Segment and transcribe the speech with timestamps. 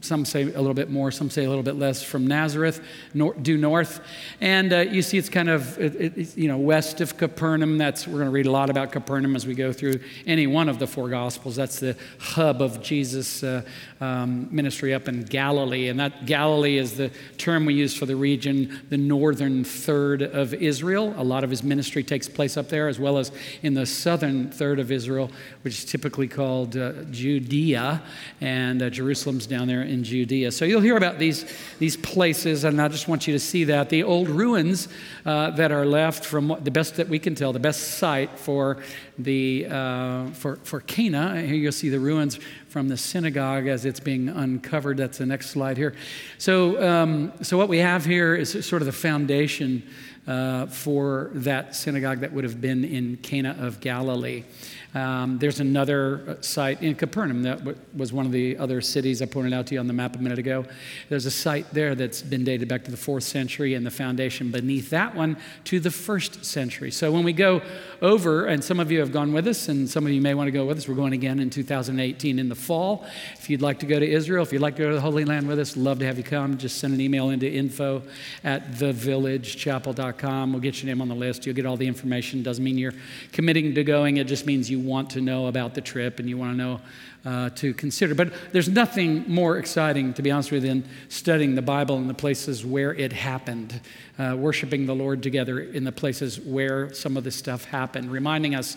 [0.00, 2.80] some say a little bit more, some say a little bit less, from Nazareth,
[3.14, 4.00] nor, due north.
[4.40, 7.78] And uh, you see it's kind of, it, it, you know, west of Capernaum.
[7.78, 10.68] That's, we're going to read a lot about Capernaum as we go through any one
[10.68, 11.56] of the four Gospels.
[11.56, 13.62] That's the hub of Jesus' uh,
[14.00, 15.88] um, ministry up in Galilee.
[15.88, 20.54] And that Galilee is the term we use for the region, the northern third of
[20.54, 21.14] Israel.
[21.16, 24.50] A lot of his ministry takes place up there, as well as in the southern
[24.50, 25.30] third of Israel,
[25.62, 28.02] which is typically called uh, Judea.
[28.40, 30.52] And uh, Jerusalem's down there there in Judea.
[30.52, 31.44] So you'll hear about these,
[31.78, 33.88] these places, and I just want you to see that.
[33.88, 34.88] The old ruins
[35.24, 38.38] uh, that are left from what, the best that we can tell, the best site
[38.38, 38.78] for,
[39.18, 41.40] the, uh, for, for Cana.
[41.40, 44.96] Here you'll see the ruins from the synagogue as it's being uncovered.
[44.96, 45.94] That's the next slide here.
[46.38, 49.82] So, um, so what we have here is sort of the foundation
[50.26, 54.44] uh, for that synagogue that would have been in Cana of Galilee.
[54.94, 57.60] Um, there's another uh, site in Capernaum that
[57.94, 60.18] was one of the other cities I pointed out to you on the map a
[60.18, 60.64] minute ago.
[61.10, 64.50] There's a site there that's been dated back to the fourth century, and the foundation
[64.50, 66.90] beneath that one to the first century.
[66.90, 67.60] So when we go
[68.00, 70.48] over, and some of you have gone with us, and some of you may want
[70.48, 73.06] to go with us, we're going again in 2018 in the fall.
[73.34, 75.26] If you'd like to go to Israel, if you'd like to go to the Holy
[75.26, 76.56] Land with us, love to have you come.
[76.56, 78.02] Just send an email into info
[78.42, 80.52] at thevillagechapel.com.
[80.52, 81.44] We'll get your name on the list.
[81.44, 82.42] You'll get all the information.
[82.42, 82.94] Doesn't mean you're
[83.32, 86.36] committing to going, it just means you want to know about the trip and you
[86.36, 86.80] want to know
[87.24, 88.14] uh, to consider.
[88.14, 92.06] But there's nothing more exciting, to be honest with you, than studying the Bible in
[92.06, 93.80] the places where it happened,
[94.18, 98.54] uh, worshiping the Lord together in the places where some of this stuff happened, reminding
[98.54, 98.76] us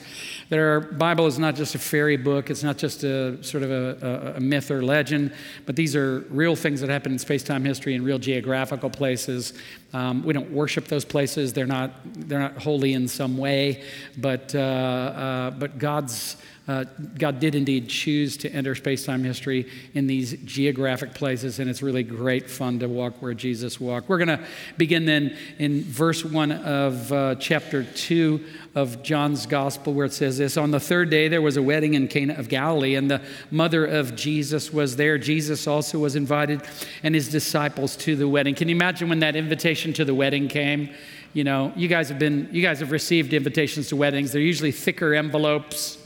[0.49, 3.71] that our Bible is not just a fairy book, it's not just a sort of
[3.71, 5.33] a, a, a myth or legend,
[5.65, 9.53] but these are real things that happen in space time history in real geographical places.
[9.93, 11.91] Um, we don't worship those places, they're not,
[12.27, 13.83] they're not holy in some way,
[14.17, 16.37] but, uh, uh but God's
[16.71, 16.85] uh,
[17.17, 21.81] God did indeed choose to enter space time history in these geographic places, and it's
[21.81, 24.07] really great fun to walk where Jesus walked.
[24.07, 24.39] We're going to
[24.77, 30.37] begin then in verse 1 of uh, chapter 2 of John's Gospel, where it says
[30.37, 33.21] this On the third day, there was a wedding in Cana of Galilee, and the
[33.49, 35.17] mother of Jesus was there.
[35.17, 36.61] Jesus also was invited,
[37.03, 38.55] and his disciples to the wedding.
[38.55, 40.89] Can you imagine when that invitation to the wedding came?
[41.33, 44.31] You know, you guys have been, you guys have received invitations to weddings.
[44.31, 45.97] They're usually thicker envelopes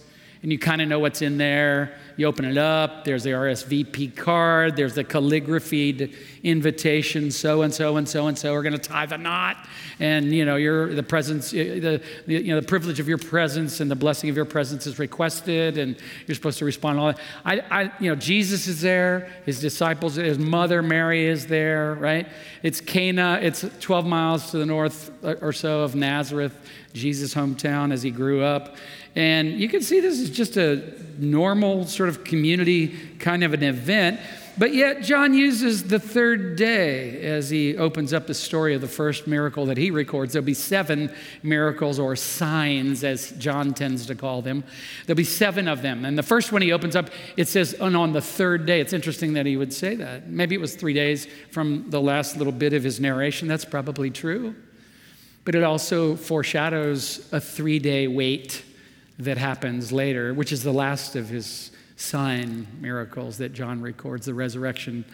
[0.45, 1.95] and you kind of know what's in there.
[2.17, 7.97] You open it up, there's the RSVP card, there's the calligraphied invitation, so and so
[7.97, 9.57] and so and so are going to tie the knot.
[9.99, 13.79] And, you know, your, the presence, the, the, you know, the privilege of your presence
[13.79, 15.97] and the blessing of your presence is requested, and
[16.27, 16.99] you're supposed to respond.
[16.99, 17.19] All that.
[17.43, 22.27] I, I, you know, Jesus is there, his disciples, his mother Mary is there, right?
[22.61, 26.55] It's Cana, it's 12 miles to the north uh, or so of Nazareth,
[26.95, 28.75] Jesus' hometown as he grew up.
[29.15, 30.81] And you can see this is just a
[31.17, 34.19] normal sort of community kind of an event.
[34.57, 38.87] But yet, John uses the third day as he opens up the story of the
[38.87, 40.31] first miracle that he records.
[40.31, 44.63] There'll be seven miracles or signs, as John tends to call them.
[45.05, 46.05] There'll be seven of them.
[46.05, 48.79] And the first one he opens up, it says, and on the third day.
[48.79, 50.29] It's interesting that he would say that.
[50.29, 53.49] Maybe it was three days from the last little bit of his narration.
[53.49, 54.55] That's probably true.
[55.45, 58.63] But it also foreshadows a three day wait
[59.19, 64.33] that happens later, which is the last of his sign miracles that John records, the
[64.33, 65.05] resurrection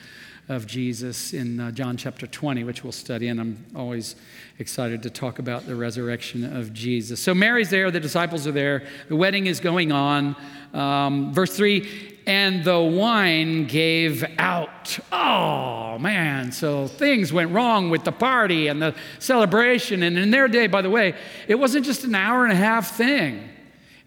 [0.49, 3.27] of Jesus in uh, John chapter 20, which we'll study.
[3.27, 4.15] And I'm always
[4.57, 7.21] excited to talk about the resurrection of Jesus.
[7.21, 10.35] So Mary's there, the disciples are there, the wedding is going on.
[10.73, 14.99] Um, verse 3 and the wine gave out.
[15.11, 16.51] Oh, man.
[16.51, 20.03] So things went wrong with the party and the celebration.
[20.03, 21.15] And in their day, by the way,
[21.47, 23.50] it wasn't just an hour and a half thing.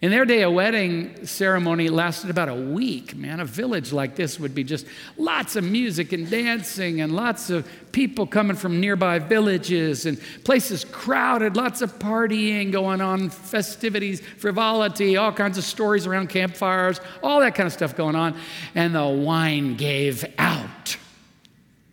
[0.05, 3.17] In their day, a wedding ceremony lasted about a week.
[3.17, 4.85] Man, a village like this would be just
[5.17, 10.85] lots of music and dancing and lots of people coming from nearby villages and places
[10.85, 17.41] crowded, lots of partying going on, festivities, frivolity, all kinds of stories around campfires, all
[17.41, 18.37] that kind of stuff going on.
[18.75, 20.99] And the wine gave out.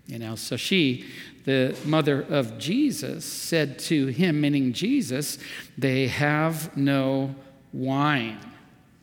[0.08, 1.06] You know, so she,
[1.46, 5.38] the mother of Jesus, said to him, meaning Jesus,
[5.78, 7.34] they have no
[7.74, 8.40] wine.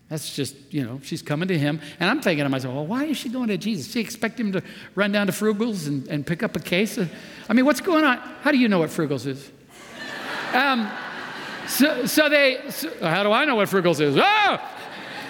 [0.09, 1.81] That's just, you know, she's coming to him.
[2.01, 3.93] And I'm thinking to myself, well, why is she going to Jesus?
[3.93, 4.63] She expect him to
[4.95, 6.97] run down to Frugal's and, and pick up a case?
[6.97, 7.13] Of,
[7.49, 8.19] I mean, what's going on?
[8.41, 9.51] How do you know what Frugal's is?
[10.51, 10.91] Um,
[11.67, 14.17] so, so they, so, how do I know what Frugal's is?
[14.19, 14.59] Oh!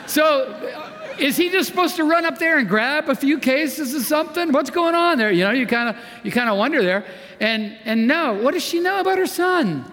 [0.07, 3.95] So uh, is he just supposed to run up there and grab a few cases
[3.95, 4.53] of something?
[4.53, 5.31] What's going on there?
[5.31, 7.05] You know, you kind of you kind of wonder there.
[7.41, 9.85] And and no, what does she know about her son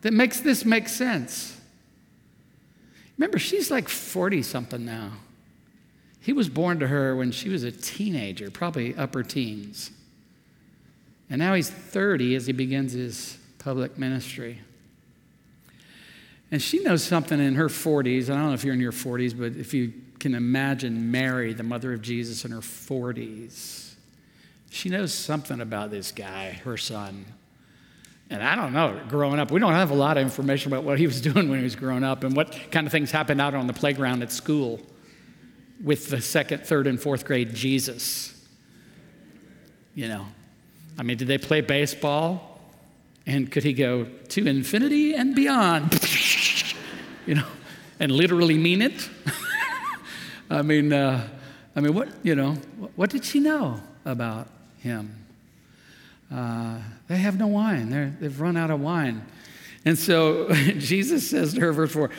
[0.00, 1.51] that makes this make sense?
[3.22, 5.12] Remember, she's like 40 something now.
[6.18, 9.92] He was born to her when she was a teenager, probably upper teens.
[11.30, 14.58] And now he's 30 as he begins his public ministry.
[16.50, 18.24] And she knows something in her 40s.
[18.24, 21.62] I don't know if you're in your 40s, but if you can imagine Mary, the
[21.62, 23.94] mother of Jesus, in her 40s,
[24.68, 27.24] she knows something about this guy, her son.
[28.32, 30.98] And I don't know, growing up, we don't have a lot of information about what
[30.98, 33.54] he was doing when he was growing up and what kind of things happened out
[33.54, 34.80] on the playground at school
[35.84, 38.34] with the second, third, and fourth grade Jesus.
[39.94, 40.26] You know,
[40.98, 42.58] I mean, did they play baseball?
[43.26, 45.92] And could he go to infinity and beyond?
[47.26, 47.46] you know,
[48.00, 49.10] and literally mean it?
[50.50, 51.28] I mean, uh,
[51.76, 52.52] I mean, what, you know,
[52.96, 55.21] what did she know about him?
[56.32, 57.90] Uh, they have no wine.
[57.90, 59.24] They're, they've run out of wine.
[59.84, 62.10] And so Jesus says to her, verse 4,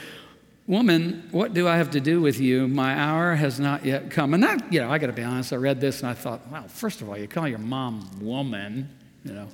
[0.65, 2.69] Woman, what do I have to do with you?
[2.69, 4.33] My hour has not yet come.
[4.33, 6.39] And that, you know, I got to be honest, I read this and I thought,
[6.49, 8.89] well, first of all, you call your mom woman,
[9.25, 9.47] you know,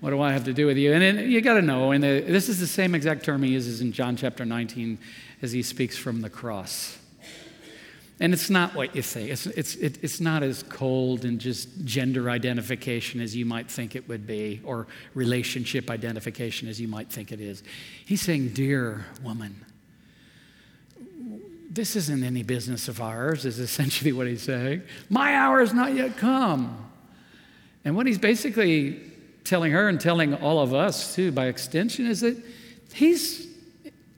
[0.00, 0.92] what do I have to do with you?
[0.92, 3.92] And you got to know, and this is the same exact term he uses in
[3.92, 4.98] John chapter 19
[5.42, 6.97] as he speaks from the cross.
[8.20, 9.30] And it's not what you think.
[9.30, 13.94] It's, it's, it, it's not as cold and just gender identification as you might think
[13.94, 17.62] it would be, or relationship identification as you might think it is.
[18.04, 19.64] He's saying, Dear woman,
[21.70, 24.82] this isn't any business of ours, is essentially what he's saying.
[25.08, 26.86] My hour has not yet come.
[27.84, 29.00] And what he's basically
[29.44, 32.36] telling her and telling all of us, too, by extension, is that
[32.92, 33.46] he's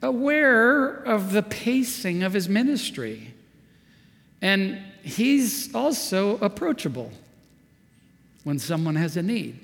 [0.00, 3.29] aware of the pacing of his ministry.
[4.42, 7.10] And he's also approachable
[8.44, 9.58] when someone has a need.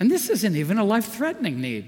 [0.00, 1.86] And this isn't even a life threatening need.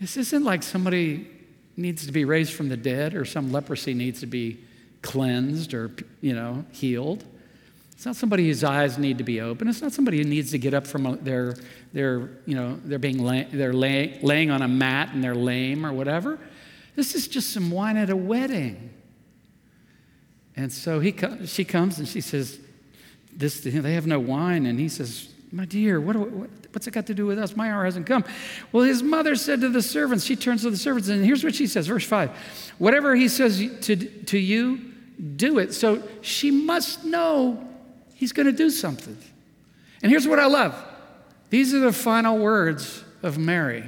[0.00, 1.28] This isn't like somebody
[1.76, 4.58] needs to be raised from the dead or some leprosy needs to be
[5.02, 5.90] cleansed or,
[6.20, 7.24] you know, healed.
[7.92, 9.66] It's not somebody whose eyes need to be open.
[9.66, 11.56] It's not somebody who needs to get up from their,
[11.92, 15.92] their you know, they're being they're lay, laying on a mat and they're lame or
[15.92, 16.38] whatever.
[16.94, 18.90] This is just some wine at a wedding.
[20.58, 21.14] And so he,
[21.46, 22.58] she comes and she says,
[23.32, 24.66] this, they have no wine.
[24.66, 27.54] And he says, my dear, what, what, what's it got to do with us?
[27.54, 28.24] My hour hasn't come.
[28.72, 31.54] Well, his mother said to the servants, she turns to the servants, and here's what
[31.54, 32.30] she says, verse 5
[32.78, 34.80] Whatever he says to, to you,
[35.36, 35.74] do it.
[35.74, 37.64] So she must know
[38.14, 39.16] he's going to do something.
[40.02, 40.74] And here's what I love
[41.50, 43.84] these are the final words of Mary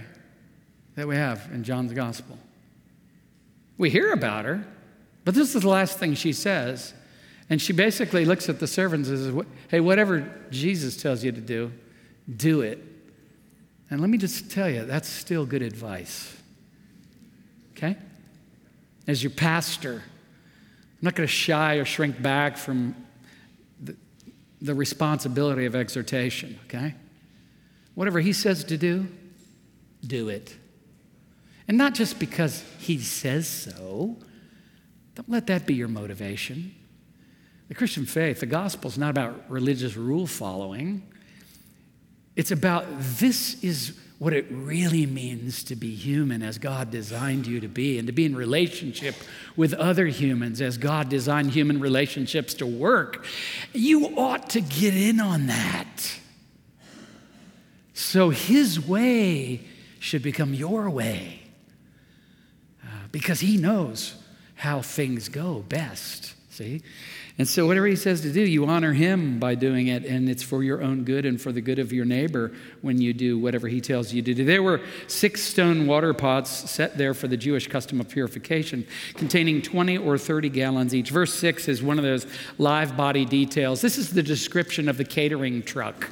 [0.94, 2.38] that we have in John's gospel.
[3.76, 4.64] We hear about her,
[5.24, 6.94] but this is the last thing she says.
[7.48, 11.40] And she basically looks at the servants and says, Hey, whatever Jesus tells you to
[11.40, 11.72] do,
[12.36, 12.78] do it.
[13.90, 16.36] And let me just tell you, that's still good advice.
[17.72, 17.96] Okay?
[19.08, 22.94] As your pastor, I'm not going to shy or shrink back from
[23.82, 23.96] the,
[24.60, 26.94] the responsibility of exhortation, okay?
[27.94, 29.08] Whatever he says to do,
[30.06, 30.54] do it.
[31.66, 34.16] And not just because he says so,
[35.14, 36.74] don't let that be your motivation.
[37.68, 41.02] The Christian faith, the gospel, is not about religious rule following.
[42.36, 47.58] It's about this is what it really means to be human as God designed you
[47.60, 49.14] to be, and to be in relationship
[49.56, 53.24] with other humans as God designed human relationships to work.
[53.72, 56.18] You ought to get in on that.
[57.94, 59.62] So His way
[60.00, 61.40] should become your way
[62.84, 64.16] uh, because He knows
[64.60, 66.34] how things go best.
[66.50, 66.82] See?
[67.38, 70.42] And so, whatever he says to do, you honor him by doing it, and it's
[70.42, 72.52] for your own good and for the good of your neighbor
[72.82, 74.44] when you do whatever he tells you to do.
[74.44, 79.62] There were six stone water pots set there for the Jewish custom of purification, containing
[79.62, 81.08] 20 or 30 gallons each.
[81.08, 82.26] Verse 6 is one of those
[82.58, 83.80] live body details.
[83.80, 86.10] This is the description of the catering truck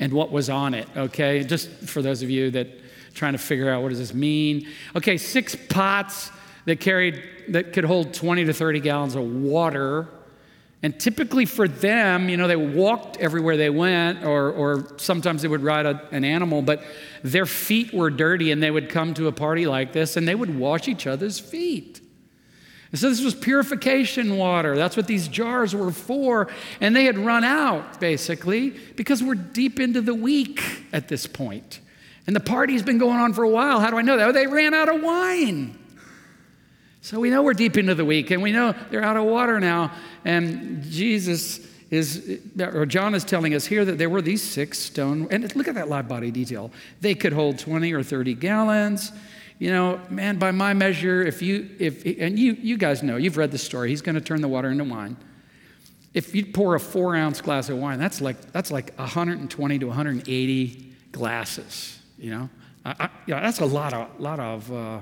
[0.00, 1.44] and what was on it, okay?
[1.44, 2.66] Just for those of you that
[3.14, 4.66] trying to figure out what does this mean.
[4.96, 6.32] Okay, six pots
[6.70, 10.06] that carried that could hold 20 to 30 gallons of water.
[10.84, 15.48] And typically for them, you know, they walked everywhere they went, or, or sometimes they
[15.48, 16.84] would ride a, an animal, but
[17.24, 20.34] their feet were dirty and they would come to a party like this and they
[20.34, 22.00] would wash each other's feet.
[22.92, 24.76] And so this was purification water.
[24.76, 26.48] That's what these jars were for.
[26.80, 30.62] And they had run out, basically, because we're deep into the week
[30.92, 31.80] at this point.
[32.28, 33.80] And the party's been going on for a while.
[33.80, 34.34] How do I know that?
[34.34, 35.79] They ran out of wine.
[37.02, 39.58] So we know we're deep into the week and we know they're out of water
[39.58, 39.92] now.
[40.24, 45.26] And Jesus is, or John is telling us here that there were these six stone,
[45.30, 46.70] and look at that live body detail.
[47.00, 49.12] They could hold 20 or 30 gallons.
[49.58, 53.36] You know, man, by my measure, if you, if, and you, you guys know, you've
[53.36, 55.16] read the story, he's going to turn the water into wine.
[56.14, 59.86] If you pour a four ounce glass of wine, that's like, that's like 120 to
[59.86, 62.50] 180 glasses, you know?
[62.84, 65.00] I, I, that's a lot of, lot of, uh,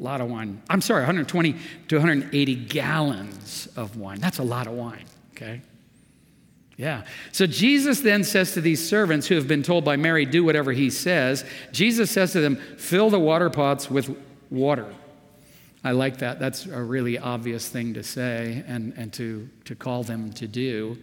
[0.00, 0.62] lot of wine.
[0.68, 1.54] I'm sorry, 120
[1.88, 4.18] to 180 gallons of wine.
[4.18, 5.60] That's a lot of wine, okay?
[6.76, 7.04] Yeah.
[7.32, 10.72] So Jesus then says to these servants who have been told by Mary, do whatever
[10.72, 14.16] he says, Jesus says to them, fill the water pots with
[14.48, 14.86] water.
[15.84, 16.38] I like that.
[16.38, 20.96] That's a really obvious thing to say and, and to, to call them to do.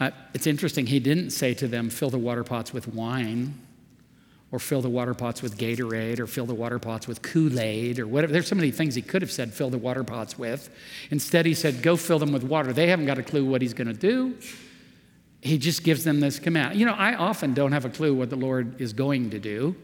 [0.00, 3.54] Uh, it's interesting, he didn't say to them, fill the water pots with wine
[4.52, 7.98] or fill the water pots with Gatorade, or fill the water pots with Kool Aid,
[7.98, 8.34] or whatever.
[8.34, 10.68] There's so many things he could have said, fill the water pots with.
[11.10, 12.74] Instead, he said, go fill them with water.
[12.74, 14.36] They haven't got a clue what he's going to do.
[15.40, 16.78] He just gives them this command.
[16.78, 19.74] You know, I often don't have a clue what the Lord is going to do,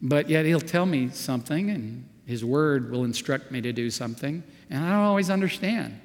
[0.00, 4.42] but yet he'll tell me something, and his word will instruct me to do something,
[4.70, 6.00] and I don't always understand.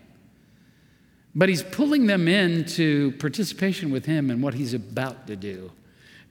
[1.36, 5.72] But he's pulling them into participation with him and what he's about to do.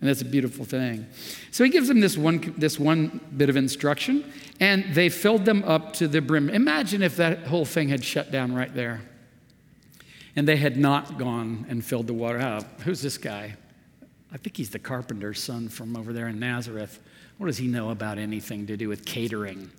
[0.01, 1.07] And that's a beautiful thing.
[1.51, 5.65] So he gives them this one, this one bit of instruction, and they filled them
[5.65, 6.49] up to the brim.
[6.51, 9.01] Imagine if that whole thing had shut down right there,
[10.37, 12.81] and they had not gone and filled the water up.
[12.83, 13.57] Who's this guy?
[14.33, 17.01] I think he's the carpenter's son from over there in Nazareth.
[17.39, 19.71] What does he know about anything to do with catering?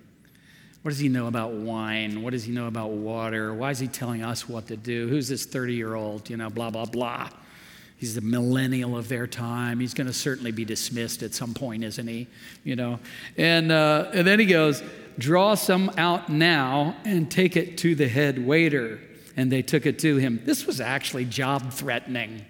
[0.82, 2.22] What does he know about wine?
[2.22, 3.54] What does he know about water?
[3.54, 5.08] Why is he telling us what to do?
[5.08, 7.28] Who's this 30 year old, you know, blah, blah, blah?
[8.00, 9.78] He's the millennial of their time.
[9.78, 12.28] He's going to certainly be dismissed at some point, isn't he?
[12.64, 12.98] You know,
[13.36, 14.82] and uh, and then he goes,
[15.18, 19.00] "Draw some out now and take it to the head waiter."
[19.36, 20.40] And they took it to him.
[20.46, 22.42] This was actually job threatening,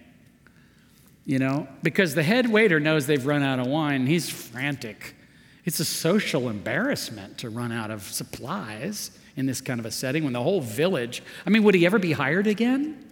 [1.26, 4.06] you know, because the head waiter knows they've run out of wine.
[4.06, 5.16] He's frantic.
[5.64, 10.22] It's a social embarrassment to run out of supplies in this kind of a setting
[10.22, 11.24] when the whole village.
[11.44, 13.04] I mean, would he ever be hired again?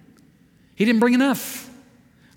[0.76, 1.68] He didn't bring enough.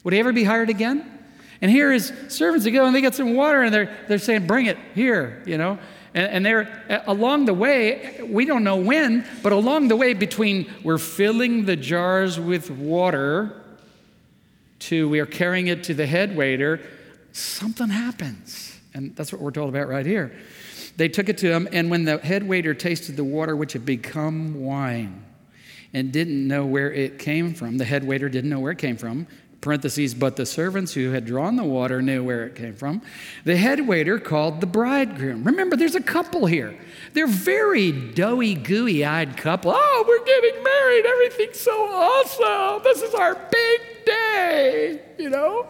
[0.03, 1.19] Would he ever be hired again?
[1.61, 4.65] And here his servants go and they get some water and they're, they're saying, Bring
[4.65, 5.77] it here, you know.
[6.13, 10.13] And, and they're uh, along the way, we don't know when, but along the way
[10.13, 13.61] between we're filling the jars with water
[14.79, 16.81] to we are carrying it to the head waiter,
[17.31, 18.79] something happens.
[18.93, 20.35] And that's what we're told about right here.
[20.97, 23.85] They took it to him, and when the head waiter tasted the water which had
[23.85, 25.23] become wine
[25.93, 28.97] and didn't know where it came from, the head waiter didn't know where it came
[28.97, 29.27] from,
[29.61, 33.01] parentheses, but the servants who had drawn the water knew where it came from.
[33.45, 35.43] The head waiter called the bridegroom.
[35.43, 36.77] Remember, there's a couple here.
[37.13, 39.71] They're very doughy, gooey eyed couple.
[39.75, 41.05] Oh, we're getting married.
[41.05, 42.83] Everything's so awesome.
[42.83, 45.67] This is our big day, you know?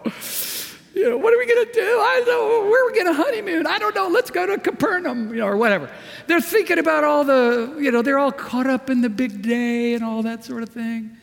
[0.94, 1.82] You know, what are we going to do?
[1.82, 2.70] I don't know.
[2.70, 3.66] Where are we going to honeymoon?
[3.66, 4.10] I don't know.
[4.10, 5.90] Let's go to Capernaum, you know, or whatever.
[6.28, 9.94] They're thinking about all the, you know, they're all caught up in the big day
[9.94, 11.18] and all that sort of thing.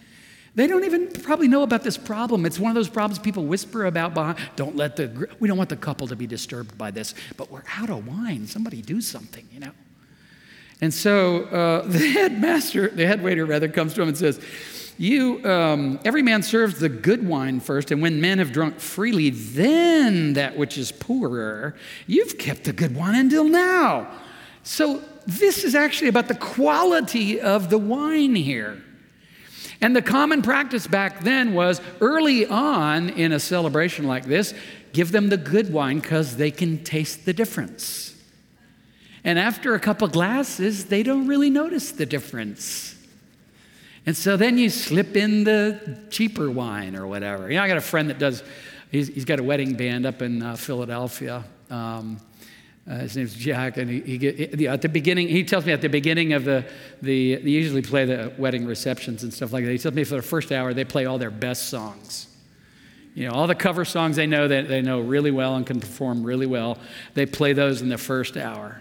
[0.58, 2.44] They don't even probably know about this problem.
[2.44, 4.38] It's one of those problems people whisper about behind.
[4.56, 7.62] Don't let the, we don't want the couple to be disturbed by this, but we're
[7.76, 8.44] out of wine.
[8.48, 9.70] Somebody do something, you know?
[10.80, 14.40] And so uh, the headmaster, the head waiter rather, comes to him and says,
[14.96, 19.30] you, um, every man serves the good wine first, and when men have drunk freely,
[19.30, 21.76] then that which is poorer.
[22.08, 24.10] You've kept the good wine until now.
[24.64, 28.82] So this is actually about the quality of the wine here.
[29.80, 34.52] And the common practice back then was early on in a celebration like this,
[34.92, 38.16] give them the good wine because they can taste the difference.
[39.24, 42.96] And after a couple glasses, they don't really notice the difference.
[44.06, 47.50] And so then you slip in the cheaper wine or whatever.
[47.50, 48.42] You know, I got a friend that does,
[48.90, 51.44] he's, he's got a wedding band up in uh, Philadelphia.
[51.70, 52.18] Um,
[52.88, 55.82] uh, his name's Jack, and he, he get, at the beginning, he tells me at
[55.82, 56.64] the beginning of the,
[57.02, 59.70] the, they usually play the wedding receptions and stuff like that.
[59.70, 62.28] He tells me for the first hour, they play all their best songs.
[63.14, 65.80] You know, all the cover songs they know that they know really well and can
[65.80, 66.78] perform really well,
[67.14, 68.80] they play those in the first hour.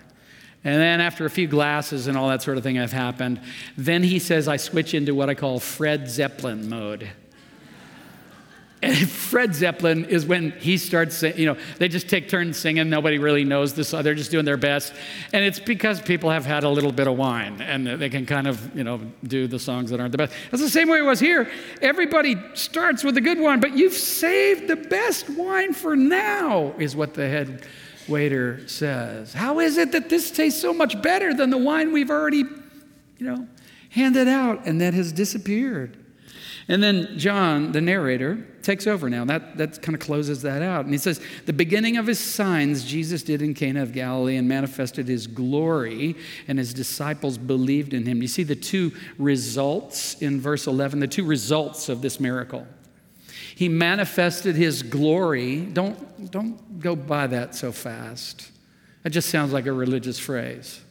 [0.63, 3.41] And then after a few glasses and all that sort of thing have happened,
[3.77, 7.09] then he says, I switch into what I call Fred Zeppelin mode.
[9.07, 12.89] Fred Zeppelin is when he starts you know, they just take turns singing.
[12.89, 13.91] Nobody really knows this.
[13.91, 14.93] They're just doing their best.
[15.33, 18.47] And it's because people have had a little bit of wine and they can kind
[18.47, 20.33] of, you know, do the songs that aren't the best.
[20.51, 21.49] It's the same way it was here.
[21.81, 26.95] Everybody starts with a good wine, but you've saved the best wine for now, is
[26.95, 27.65] what the head
[28.07, 29.33] waiter says.
[29.33, 32.43] How is it that this tastes so much better than the wine we've already,
[33.17, 33.47] you know,
[33.89, 35.97] handed out and that has disappeared?
[36.69, 39.23] And then John, the narrator, takes over now.
[39.23, 40.83] That, that kind of closes that out.
[40.83, 44.49] And he says, The beginning of his signs Jesus did in Cana of Galilee and
[44.49, 48.21] manifested his glory, and his disciples believed in him.
[48.21, 52.67] You see the two results in verse 11, the two results of this miracle.
[53.55, 55.61] He manifested his glory.
[55.61, 58.51] Don't, don't go by that so fast.
[59.03, 60.81] That just sounds like a religious phrase.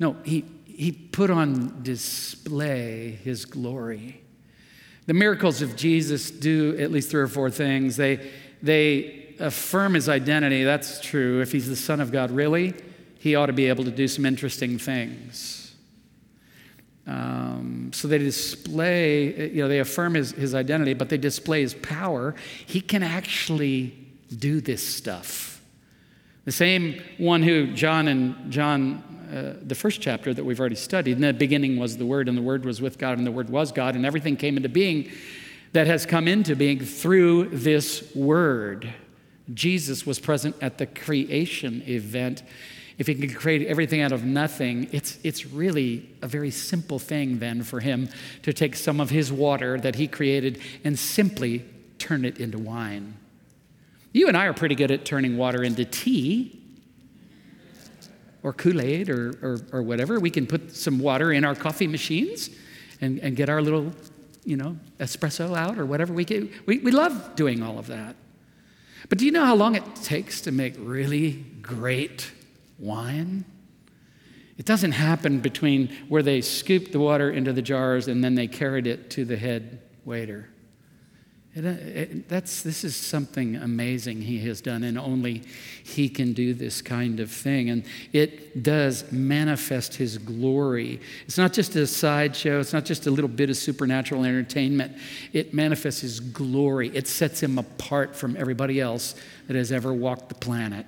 [0.00, 4.22] No, he, he put on display his glory.
[5.08, 7.96] The miracles of Jesus do at least three or four things.
[7.96, 8.30] They,
[8.62, 10.64] they affirm his identity.
[10.64, 11.40] That's true.
[11.40, 12.74] If he's the Son of God, really,
[13.18, 15.74] he ought to be able to do some interesting things.
[17.06, 21.72] Um, so they display, you know, they affirm his, his identity, but they display his
[21.72, 22.34] power.
[22.66, 23.94] He can actually
[24.36, 25.62] do this stuff.
[26.44, 31.12] The same one who John and John uh, the first chapter that we've already studied.
[31.12, 33.50] In the beginning was the Word, and the Word was with God, and the Word
[33.50, 35.10] was God, and everything came into being
[35.72, 38.92] that has come into being through this Word.
[39.52, 42.42] Jesus was present at the creation event.
[42.98, 47.38] If he can create everything out of nothing, it's, it's really a very simple thing
[47.38, 48.08] then for him
[48.42, 51.64] to take some of his water that he created and simply
[51.98, 53.14] turn it into wine.
[54.12, 56.57] You and I are pretty good at turning water into tea
[58.42, 60.20] or Kool Aid or, or, or, whatever.
[60.20, 62.50] We can put some water in our coffee machines
[63.00, 63.92] and, and get our little,
[64.44, 66.12] you know, espresso out or whatever.
[66.12, 68.16] We, can, we, we love doing all of that.
[69.08, 72.30] But do you know how long it takes to make really great
[72.78, 73.44] wine?
[74.56, 78.48] It doesn't happen between where they scooped the water into the jars and then they
[78.48, 80.48] carried it to the head waiter.
[81.58, 85.42] It, it, that's, this is something amazing he has done, and only
[85.82, 87.70] he can do this kind of thing.
[87.70, 91.00] And it does manifest his glory.
[91.26, 94.96] It's not just a sideshow, it's not just a little bit of supernatural entertainment.
[95.32, 99.14] It manifests his glory, it sets him apart from everybody else
[99.48, 100.86] that has ever walked the planet.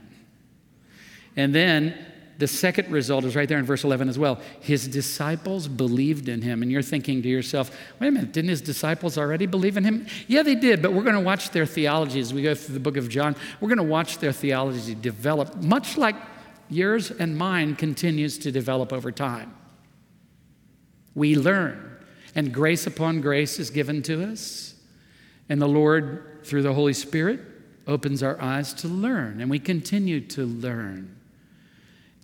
[1.37, 1.99] And then
[2.41, 4.41] the second result is right there in verse 11 as well.
[4.61, 6.63] His disciples believed in him.
[6.63, 10.07] And you're thinking to yourself, wait a minute, didn't his disciples already believe in him?
[10.27, 12.81] Yeah, they did, but we're going to watch their theology as we go through the
[12.81, 13.37] book of John.
[13.61, 16.17] We're going to watch their theology develop, much like
[16.71, 19.55] yours and mine continues to develop over time.
[21.15, 21.99] We learn,
[22.35, 24.77] and grace upon grace is given to us.
[25.51, 27.41] And the Lord, through the Holy Spirit,
[27.87, 31.20] opens our eyes to learn, and we continue to learn.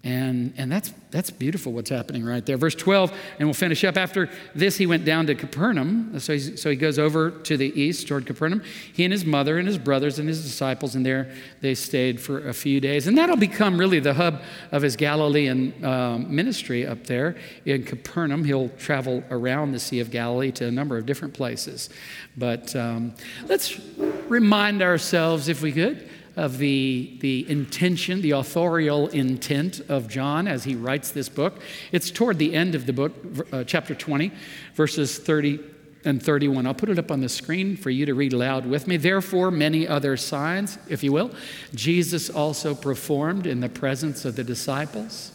[0.06, 2.56] And, and that's, that's beautiful what's happening right there.
[2.56, 3.96] Verse 12, and we'll finish up.
[3.96, 6.16] After this, he went down to Capernaum.
[6.20, 8.62] So, so he goes over to the east toward Capernaum.
[8.92, 12.48] He and his mother and his brothers and his disciples, and there they stayed for
[12.48, 13.08] a few days.
[13.08, 18.44] And that'll become really the hub of his Galilean um, ministry up there in Capernaum.
[18.44, 21.90] He'll travel around the Sea of Galilee to a number of different places.
[22.36, 23.12] But um,
[23.48, 23.80] let's
[24.28, 30.64] remind ourselves, if we could, of the, the intention, the authorial intent of John as
[30.64, 31.60] he writes this book.
[31.92, 33.12] It's toward the end of the book,
[33.52, 34.30] uh, chapter 20,
[34.74, 35.60] verses 30
[36.04, 36.66] and 31.
[36.66, 38.96] I'll put it up on the screen for you to read aloud with me.
[38.96, 41.30] Therefore, many other signs, if you will,
[41.74, 45.32] Jesus also performed in the presence of the disciples,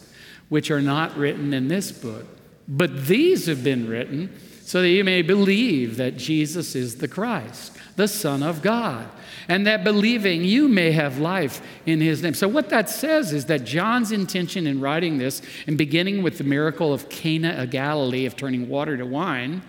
[0.48, 2.26] which are not written in this book.
[2.68, 4.32] But these have been written
[4.72, 9.06] so that you may believe that Jesus is the Christ, the Son of God
[9.46, 12.32] and that believing you may have life in his name.
[12.32, 16.44] So, what that says is that John's intention in writing this and beginning with the
[16.44, 19.60] miracle of Cana of Galilee of turning water to wine,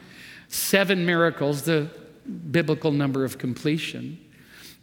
[0.48, 1.90] seven miracles, the
[2.52, 4.18] biblical number of completion.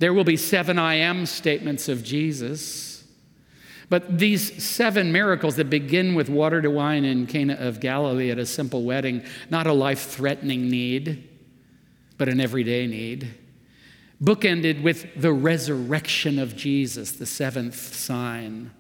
[0.01, 2.90] There will be seven I am statements of Jesus.
[3.91, 8.39] But these seven miracles that begin with water to wine in Cana of Galilee at
[8.39, 11.29] a simple wedding, not a life threatening need,
[12.17, 13.35] but an everyday need,
[14.23, 18.71] bookended with the resurrection of Jesus, the seventh sign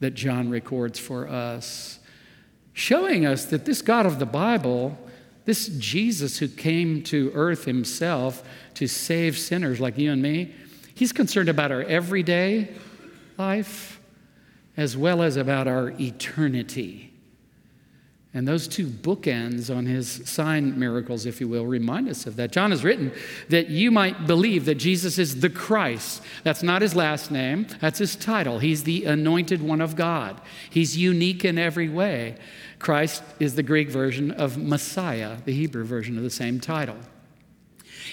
[0.00, 2.00] that John records for us,
[2.72, 4.98] showing us that this God of the Bible,
[5.44, 8.42] this Jesus who came to earth himself
[8.74, 10.52] to save sinners like you and me,
[10.96, 12.74] he's concerned about our everyday
[13.36, 13.97] life
[14.78, 17.12] as well as about our eternity.
[18.32, 22.52] And those two bookends on his sign miracles, if you will, remind us of that.
[22.52, 23.10] John has written
[23.48, 26.22] that you might believe that Jesus is the Christ.
[26.44, 28.60] That's not his last name, that's his title.
[28.60, 30.40] He's the anointed one of God.
[30.70, 32.36] He's unique in every way.
[32.78, 36.98] Christ is the Greek version of Messiah, the Hebrew version of the same title.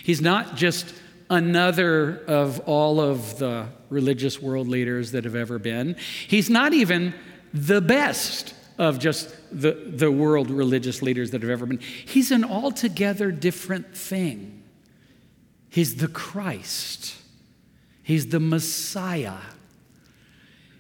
[0.01, 0.95] He's not just
[1.30, 5.95] another of all of the religious world leaders that have ever been.
[6.27, 7.15] He's not even
[7.53, 11.79] the best of just the, the world religious leaders that have ever been.
[11.79, 14.62] He's an altogether different thing.
[15.69, 17.15] He's the Christ,
[18.03, 19.39] He's the Messiah.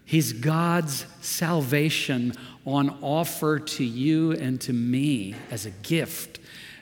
[0.07, 6.37] He's God's salvation on offer to you and to me as a gift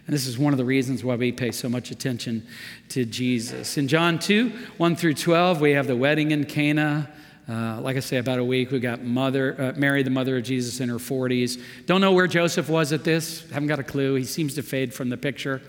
[0.06, 2.46] and this is one of the reasons why we pay so much attention
[2.90, 3.78] to Jesus.
[3.78, 7.10] In John 2, 1 through 12, we have the wedding in Cana.
[7.48, 10.44] Uh, like I say, about a week, we got mother, uh, Mary, the mother of
[10.44, 11.62] Jesus, in her 40s.
[11.86, 13.50] Don't know where Joseph was at this.
[13.52, 14.16] Haven't got a clue.
[14.16, 15.62] He seems to fade from the picture.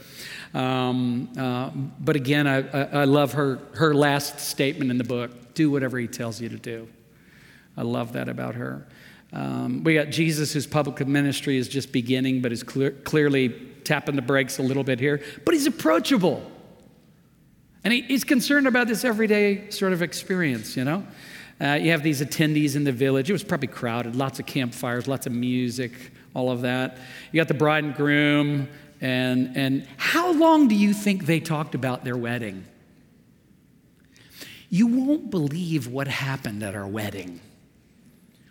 [0.53, 1.71] Um, uh,
[2.01, 5.99] but again, I, I, I love her, her last statement in the book do whatever
[5.99, 6.89] he tells you to do.
[7.77, 8.87] I love that about her.
[9.33, 13.49] Um, we got Jesus, whose public ministry is just beginning, but is clear, clearly
[13.85, 15.23] tapping the brakes a little bit here.
[15.45, 16.51] But he's approachable.
[17.85, 21.07] And he, he's concerned about this everyday sort of experience, you know?
[21.61, 23.31] Uh, you have these attendees in the village.
[23.31, 25.93] It was probably crowded, lots of campfires, lots of music,
[26.35, 26.99] all of that.
[27.31, 28.69] You got the bride and groom.
[29.01, 32.65] And, and how long do you think they talked about their wedding?
[34.69, 37.41] You won't believe what happened at our wedding.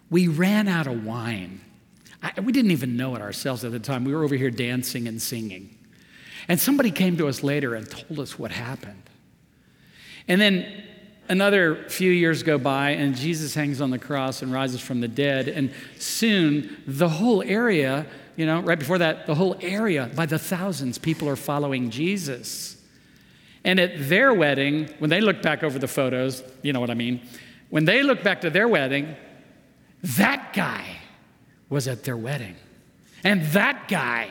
[0.09, 1.59] We ran out of wine.
[2.23, 4.05] I, we didn't even know it ourselves at the time.
[4.05, 5.77] We were over here dancing and singing.
[6.47, 9.03] And somebody came to us later and told us what happened.
[10.27, 10.83] And then
[11.27, 15.07] another few years go by, and Jesus hangs on the cross and rises from the
[15.07, 15.49] dead.
[15.49, 18.05] And soon, the whole area,
[18.37, 22.77] you know, right before that, the whole area, by the thousands, people are following Jesus.
[23.65, 26.95] And at their wedding, when they look back over the photos, you know what I
[26.95, 27.21] mean,
[27.69, 29.15] when they look back to their wedding,
[30.03, 30.97] that guy
[31.73, 32.55] was at their wedding.
[33.23, 34.29] And that guy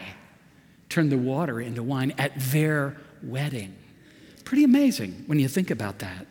[0.88, 3.74] turned the water into wine at their wedding.
[4.44, 6.26] Pretty amazing when you think about that.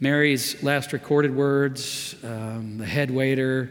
[0.00, 3.70] Mary's last recorded words, um, the head waiter,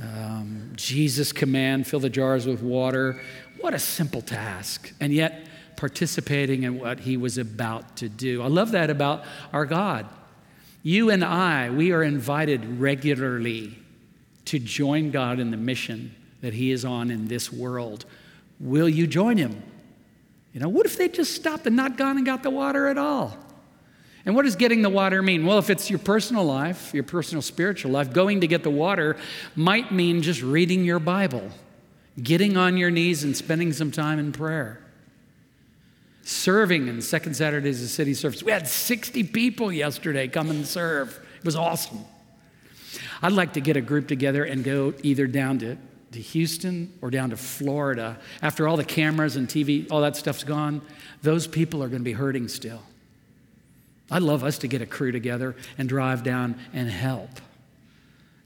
[0.00, 3.20] um, Jesus' command, fill the jars with water.
[3.60, 4.92] What a simple task.
[5.00, 8.42] And yet, participating in what he was about to do.
[8.42, 10.06] I love that about our God.
[10.82, 13.81] You and I, we are invited regularly
[14.46, 18.04] to join God in the mission that He is on in this world.
[18.60, 19.62] Will you join Him?
[20.52, 22.98] You know, what if they just stopped and not gone and got the water at
[22.98, 23.36] all?
[24.24, 25.46] And what does getting the water mean?
[25.46, 29.16] Well, if it's your personal life, your personal spiritual life, going to get the water
[29.56, 31.50] might mean just reading your Bible,
[32.22, 34.78] getting on your knees and spending some time in prayer.
[36.24, 38.44] Serving in Second Saturdays of City Service.
[38.44, 41.18] We had 60 people yesterday come and serve.
[41.38, 42.04] It was awesome.
[43.22, 45.76] I'd like to get a group together and go either down to,
[46.12, 48.18] to Houston or down to Florida.
[48.42, 50.82] After all the cameras and TV, all that stuff's gone,
[51.22, 52.82] those people are going to be hurting still.
[54.10, 57.30] I'd love us to get a crew together and drive down and help.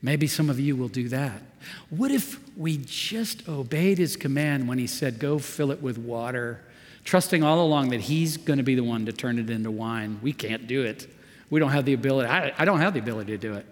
[0.02, 1.42] Maybe some of you will do that.
[1.90, 6.60] What if we just obeyed his command when he said, Go fill it with water,
[7.02, 10.20] trusting all along that he's going to be the one to turn it into wine?
[10.22, 11.08] We can't do it.
[11.50, 12.28] We don't have the ability.
[12.28, 13.66] I, I don't have the ability to do it.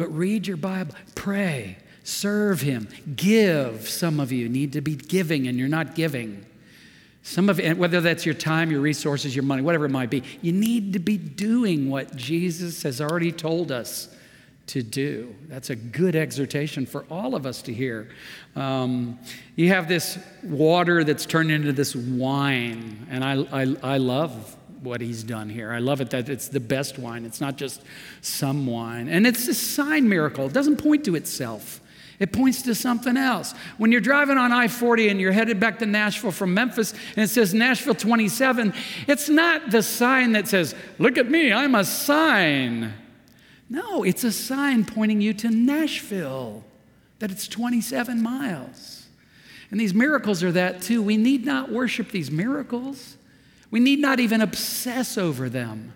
[0.00, 3.86] But read your Bible, pray, serve Him, give.
[3.86, 6.46] Some of you need to be giving and you're not giving.
[7.22, 10.22] Some of it, whether that's your time, your resources, your money, whatever it might be,
[10.40, 14.08] you need to be doing what Jesus has already told us
[14.68, 15.34] to do.
[15.48, 18.08] That's a good exhortation for all of us to hear.
[18.56, 19.18] Um,
[19.54, 25.00] you have this water that's turned into this wine, and I, I, I love what
[25.00, 25.72] he's done here.
[25.72, 27.24] I love it that it's the best wine.
[27.24, 27.82] It's not just
[28.22, 29.08] some wine.
[29.08, 30.46] And it's a sign miracle.
[30.46, 31.80] It doesn't point to itself.
[32.20, 33.54] It points to something else.
[33.78, 37.24] When you're driving on I 40 and you're headed back to Nashville from Memphis and
[37.24, 38.74] it says Nashville 27,
[39.08, 42.92] it's not the sign that says, Look at me, I'm a sign.
[43.70, 46.62] No, it's a sign pointing you to Nashville,
[47.20, 49.06] that it's 27 miles.
[49.70, 51.02] And these miracles are that too.
[51.02, 53.16] We need not worship these miracles,
[53.70, 55.92] we need not even obsess over them.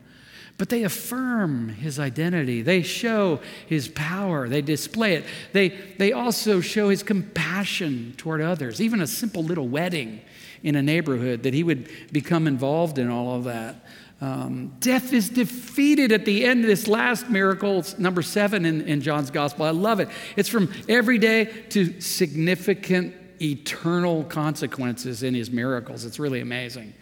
[0.56, 2.62] But they affirm his identity.
[2.62, 4.48] They show his power.
[4.48, 5.24] They display it.
[5.52, 8.80] They, they also show his compassion toward others.
[8.80, 10.20] Even a simple little wedding
[10.62, 13.84] in a neighborhood, that he would become involved in all of that.
[14.20, 17.84] Um, death is defeated at the end of this last miracle.
[17.98, 19.66] Number seven in, in John's gospel.
[19.66, 20.08] I love it.
[20.36, 26.04] It's from everyday to significant eternal consequences in his miracles.
[26.04, 26.94] It's really amazing.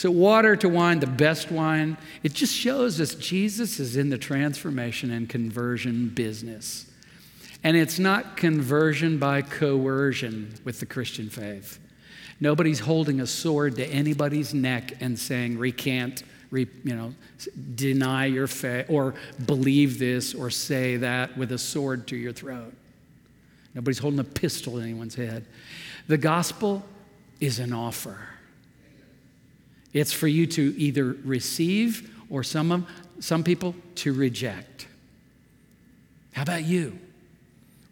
[0.00, 4.16] So, water to wine, the best wine, it just shows us Jesus is in the
[4.16, 6.86] transformation and conversion business.
[7.62, 11.78] And it's not conversion by coercion with the Christian faith.
[12.40, 17.14] Nobody's holding a sword to anybody's neck and saying, recant re, you know,
[17.74, 22.72] deny your faith or believe this or say that with a sword to your throat.
[23.74, 25.44] Nobody's holding a pistol in anyone's head.
[26.08, 26.86] The gospel
[27.38, 28.18] is an offer.
[29.92, 34.86] It's for you to either receive or some, of, some people to reject.
[36.32, 36.98] How about you?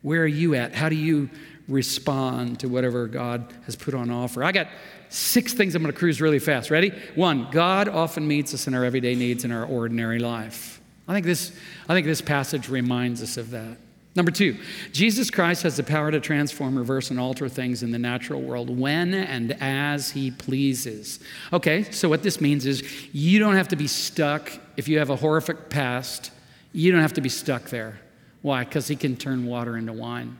[0.02, 0.74] Where are you at?
[0.74, 1.28] How do you
[1.66, 4.44] respond to whatever God has put on offer?
[4.44, 4.68] I got
[5.08, 6.70] six things I'm going to cruise really fast.
[6.70, 6.92] Ready?
[7.14, 10.80] One, God often meets us in our everyday needs in our ordinary life.
[11.08, 11.52] I think this,
[11.88, 13.76] I think this passage reminds us of that.
[14.18, 14.56] Number two,
[14.90, 18.68] Jesus Christ has the power to transform, reverse, and alter things in the natural world
[18.68, 21.20] when and as he pleases.
[21.52, 25.10] Okay, so what this means is you don't have to be stuck if you have
[25.10, 26.32] a horrific past,
[26.72, 28.00] you don't have to be stuck there.
[28.42, 28.64] Why?
[28.64, 30.36] Because he can turn water into wine.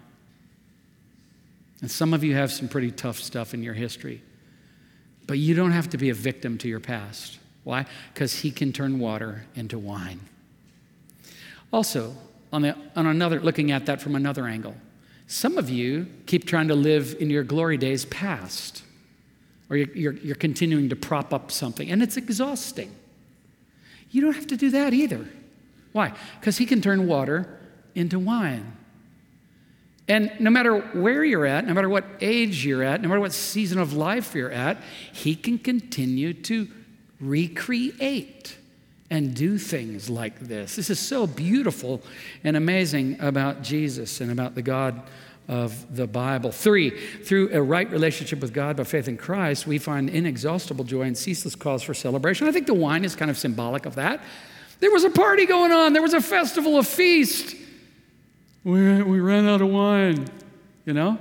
[1.81, 4.23] And some of you have some pretty tough stuff in your history.
[5.29, 7.39] But you don't have to be a victim to your past.
[7.63, 7.87] Why?
[8.13, 10.19] Because He can turn water into wine.
[11.73, 12.17] Also,
[12.53, 14.77] on, the, on another, looking at that from another angle,
[15.27, 18.83] some of you keep trying to live in your glory days past,
[19.69, 22.95] or you're, you're, you're continuing to prop up something, and it's exhausting.
[24.11, 25.29] You don't have to do that either.
[25.93, 26.15] Why?
[26.41, 27.59] Because He can turn water
[27.95, 28.73] into wine.
[30.09, 33.35] And no matter where you're at, no matter what age you're at, no matter what
[33.35, 34.79] season of life you're at,
[35.13, 36.69] He can continue to
[37.21, 38.57] recreate
[39.11, 40.77] and do things like this.
[40.77, 42.03] This is so beautiful
[42.45, 45.03] and amazing about Jesus and about the God
[45.49, 46.53] of the Bible.
[46.53, 51.03] Three, through a right relationship with God by faith in Christ, we find inexhaustible joy
[51.03, 52.47] and ceaseless cause for celebration.
[52.47, 54.23] I think the wine is kind of symbolic of that.
[54.81, 57.57] There was a party going on, there was a festival, a feast
[58.65, 60.27] we, we ran out of wine,
[60.85, 61.19] you know?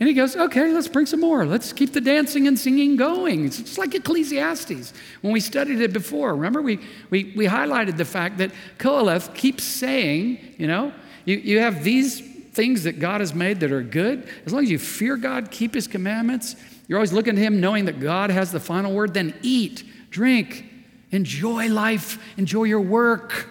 [0.00, 1.44] And he goes, okay, let's bring some more.
[1.44, 3.46] Let's keep the dancing and singing going.
[3.46, 6.36] It's just like Ecclesiastes when we studied it before.
[6.36, 6.78] Remember, we,
[7.10, 10.92] we, we highlighted the fact that Qoheleth keeps saying, you know,
[11.24, 14.28] you, you have these things that God has made that are good.
[14.46, 16.54] As long as you fear God, keep his commandments,
[16.86, 20.64] you're always looking to him knowing that God has the final word, then eat, drink,
[21.10, 23.48] enjoy life, enjoy your work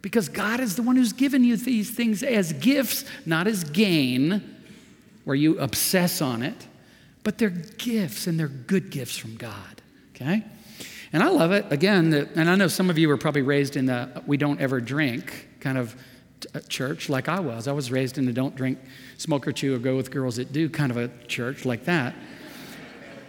[0.00, 4.53] because God is the one who's given you these things as gifts, not as gain,
[5.24, 6.66] where you obsess on it,
[7.22, 9.82] but they're gifts and they're good gifts from God,
[10.14, 10.44] okay?
[11.12, 13.86] And I love it, again, and I know some of you were probably raised in
[13.86, 15.96] the we don't ever drink kind of
[16.54, 17.68] uh, church like I was.
[17.68, 18.78] I was raised in the don't drink,
[19.16, 22.14] smoke or chew, or go with girls that do kind of a church like that.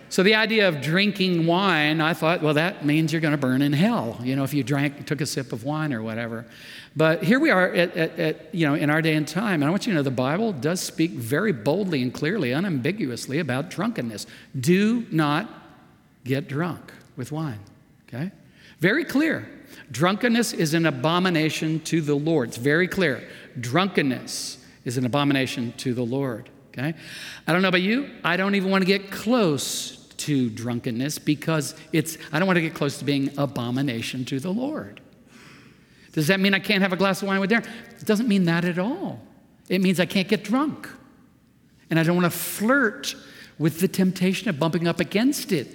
[0.10, 3.62] So the idea of drinking wine, I thought, well, that means you're going to burn
[3.62, 6.45] in hell, you know, if you drank, took a sip of wine or whatever.
[6.95, 9.65] But here we are at, at, at, you know, in our day and time, and
[9.65, 13.69] I want you to know the Bible does speak very boldly and clearly, unambiguously about
[13.69, 14.25] drunkenness.
[14.58, 15.49] Do not
[16.23, 17.60] get drunk with wine,
[18.08, 18.31] okay?
[18.79, 19.49] Very clear.
[19.91, 22.49] Drunkenness is an abomination to the Lord.
[22.49, 23.27] It's very clear.
[23.60, 26.49] Drunkenness is an abomination to the Lord.
[26.69, 26.93] Okay?
[27.47, 28.10] I don't know about you.
[28.23, 32.62] I don't even want to get close to drunkenness because it's, I don't want to
[32.62, 35.01] get close to being abomination to the Lord.
[36.15, 37.67] Does that mean I can't have a glass of wine with dinner?
[37.99, 39.19] It doesn't mean that at all.
[39.67, 40.89] It means I can't get drunk.
[41.89, 43.13] And I don't want to flirt
[43.60, 45.67] with the temptation of bumping up against it.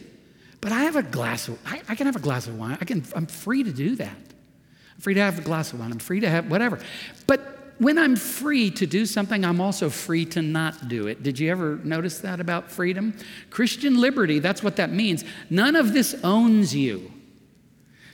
[0.62, 2.79] But I have a glass of, I, I can have a glass of wine.
[2.81, 4.16] I can, I'm free to do that.
[4.16, 5.92] I'm free to have a glass of wine.
[5.92, 6.79] I'm free to have whatever.
[7.26, 11.22] But when I'm free to do something, I'm also free to not do it.
[11.22, 13.14] Did you ever notice that about freedom?
[13.50, 15.22] Christian liberty, that's what that means.
[15.50, 17.12] None of this owns you.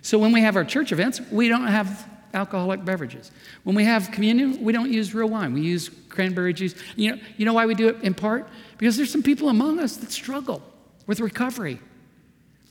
[0.03, 3.33] So when we have our church events, we don't have alcoholic beverages.
[3.65, 5.53] When we have communion, we don't use real wine.
[5.53, 6.75] We use cranberry juice.
[6.95, 8.49] You know, you know why we do it in part?
[8.79, 10.63] Because there's some people among us that struggle
[11.07, 11.81] with recovery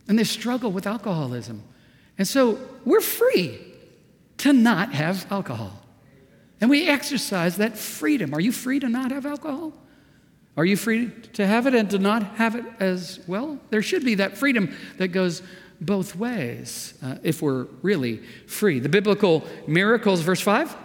[0.08, 1.64] and they struggle with alcoholism.
[2.18, 3.60] And so we're free
[4.38, 5.82] to not have alcohol.
[6.62, 8.34] And we exercise that freedom.
[8.34, 9.74] Are you free to not have alcohol?
[10.58, 13.60] Are you free to have it and to not have it as well?
[13.70, 15.42] There should be that freedom that goes
[15.82, 18.80] both ways uh, if we're really free.
[18.80, 20.76] The biblical miracles, verse 5,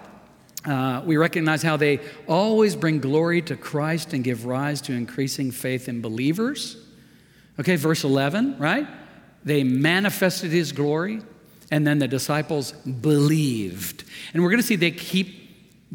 [0.64, 5.52] uh, we recognize how they always bring glory to Christ and give rise to increasing
[5.52, 6.76] faith in believers.
[7.59, 8.88] Okay, verse 11, right?
[9.44, 11.22] They manifested his glory,
[11.70, 14.04] and then the disciples believed.
[14.35, 15.38] And we're going to see they keep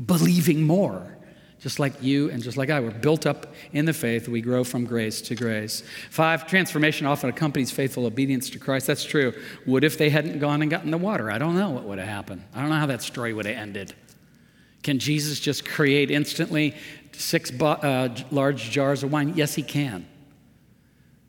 [0.06, 1.15] believing more
[1.66, 2.80] just like you and just like I.
[2.80, 4.28] We're built up in the faith.
[4.28, 5.82] We grow from grace to grace.
[6.12, 8.86] Five, transformation often accompanies faithful obedience to Christ.
[8.86, 9.34] That's true.
[9.66, 11.32] What if they hadn't gone and gotten the water?
[11.32, 12.44] I don't know what would have happened.
[12.54, 13.96] I don't know how that story would have ended.
[14.84, 16.76] Can Jesus just create instantly
[17.14, 19.34] six uh, large jars of wine?
[19.36, 20.06] Yes, he can.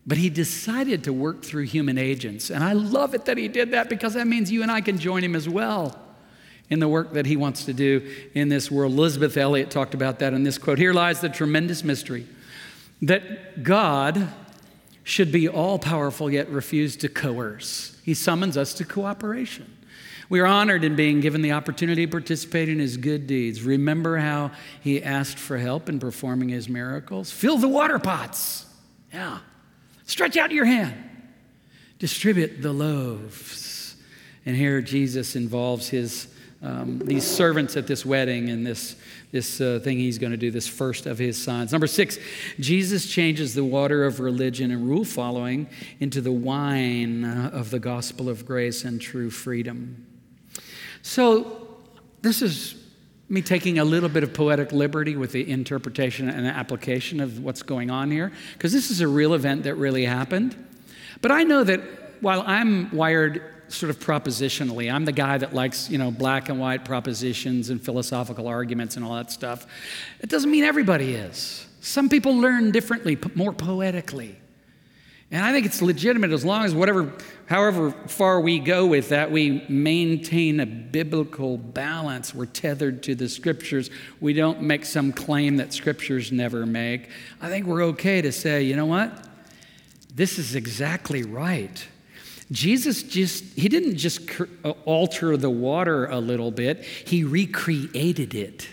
[0.06, 2.50] But he decided to work through human agents.
[2.50, 4.98] And I love it that he did that because that means you and I can
[4.98, 6.05] join him as well
[6.68, 8.92] in the work that he wants to do in this world.
[8.92, 12.26] Elisabeth Elliot talked about that in this quote Here lies the tremendous mystery
[13.02, 14.28] that God
[15.04, 18.00] should be all powerful yet refuse to coerce.
[18.04, 19.72] He summons us to cooperation.
[20.28, 23.62] We are honored in being given the opportunity to participate in his good deeds.
[23.62, 24.50] Remember how
[24.80, 27.30] he asked for help in performing his miracles?
[27.30, 28.66] Fill the water pots.
[29.12, 29.38] Yeah.
[30.06, 30.94] Stretch out your hand.
[32.00, 33.94] Distribute the loaves.
[34.44, 36.26] And here Jesus involves his
[36.66, 38.96] um, these servants at this wedding and this,
[39.30, 41.70] this uh, thing he's going to do, this first of his signs.
[41.70, 42.18] Number six,
[42.58, 45.68] Jesus changes the water of religion and rule following
[46.00, 50.06] into the wine of the gospel of grace and true freedom.
[51.02, 51.68] So,
[52.22, 52.74] this is
[53.28, 57.62] me taking a little bit of poetic liberty with the interpretation and application of what's
[57.62, 60.56] going on here, because this is a real event that really happened.
[61.22, 61.80] But I know that
[62.20, 64.92] while I'm wired sort of propositionally.
[64.92, 69.04] I'm the guy that likes, you know, black and white propositions and philosophical arguments and
[69.04, 69.66] all that stuff.
[70.20, 71.66] It doesn't mean everybody is.
[71.80, 74.36] Some people learn differently, more poetically.
[75.30, 77.12] And I think it's legitimate as long as whatever,
[77.46, 82.32] however far we go with that, we maintain a biblical balance.
[82.32, 83.90] We're tethered to the scriptures.
[84.20, 87.08] We don't make some claim that scriptures never make.
[87.40, 89.26] I think we're okay to say, you know what?
[90.14, 91.86] This is exactly right.
[92.50, 94.20] Jesus just, he didn't just
[94.64, 98.68] uh, alter the water a little bit, he recreated it.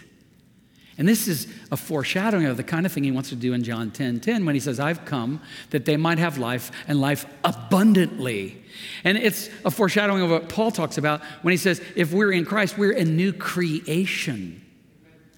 [0.98, 3.64] And this is a foreshadowing of the kind of thing he wants to do in
[3.64, 7.26] John 10 10 when he says, I've come that they might have life and life
[7.44, 8.62] abundantly.
[9.04, 12.46] And it's a foreshadowing of what Paul talks about when he says, if we're in
[12.46, 14.62] Christ, we're a new creation.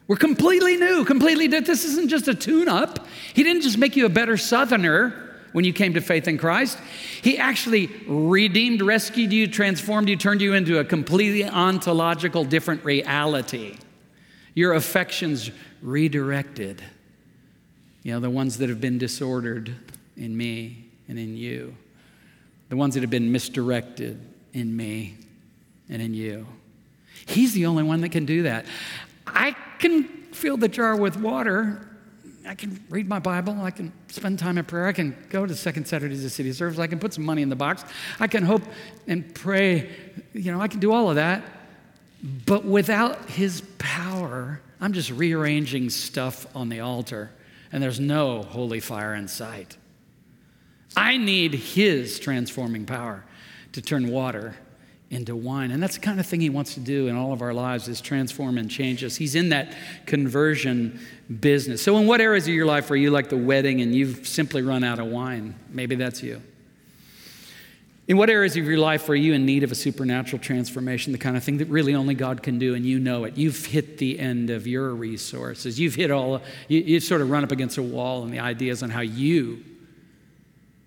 [0.07, 1.47] We're completely new, completely.
[1.47, 3.07] This isn't just a tune up.
[3.33, 5.24] He didn't just make you a better southerner
[5.55, 6.77] when you came to faith in Christ.
[7.21, 13.77] He actually redeemed, rescued you, transformed you, turned you into a completely ontological different reality.
[14.53, 15.49] Your affections
[15.81, 16.83] redirected.
[18.03, 19.73] You know, the ones that have been disordered
[20.17, 21.73] in me and in you,
[22.67, 24.19] the ones that have been misdirected
[24.51, 25.15] in me
[25.87, 26.45] and in you.
[27.27, 28.65] He's the only one that can do that.
[29.25, 31.94] I can fill the jar with water
[32.47, 33.59] I can read my Bible.
[33.61, 34.87] I can spend time in prayer.
[34.87, 36.79] I can go to second Saturdays of city service.
[36.79, 37.83] I can put some money in the box.
[38.19, 38.61] I can hope
[39.07, 39.89] and pray.
[40.33, 41.43] You know, I can do all of that.
[42.45, 47.31] But without his power, I'm just rearranging stuff on the altar,
[47.71, 49.77] and there's no holy fire in sight.
[50.97, 53.25] I need his transforming power
[53.73, 54.55] to turn water
[55.11, 55.71] into wine.
[55.71, 57.87] And that's the kind of thing he wants to do in all of our lives
[57.87, 59.15] is transform and change us.
[59.15, 60.99] He's in that conversion
[61.39, 61.81] business.
[61.81, 64.61] So in what areas of your life are you like the wedding and you've simply
[64.61, 65.55] run out of wine?
[65.69, 66.41] Maybe that's you.
[68.07, 71.17] In what areas of your life are you in need of a supernatural transformation, the
[71.17, 73.35] kind of thing that really only God can do and you know it?
[73.35, 75.79] You've hit the end of your resources.
[75.79, 78.83] You've hit all, you, you've sort of run up against a wall and the ideas
[78.83, 79.63] on how you